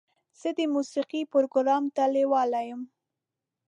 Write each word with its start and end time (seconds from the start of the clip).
زه 0.39 0.49
د 0.57 0.59
موسیقۍ 0.73 1.21
پروګرام 1.33 1.83
ته 1.95 2.03
لیواله 2.15 2.61
یم. 2.69 2.81